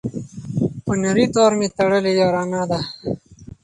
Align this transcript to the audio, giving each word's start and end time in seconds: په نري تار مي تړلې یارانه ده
په 0.85 0.93
نري 1.01 1.25
تار 1.35 1.51
مي 1.59 1.67
تړلې 1.77 2.11
یارانه 2.19 2.61
ده 2.69 2.79